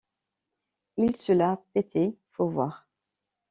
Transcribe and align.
Ils 0.97 1.15
se 1.15 1.31
la 1.31 1.57
pétaient, 1.75 2.17
faut 2.31 2.49
voir! 2.49 2.87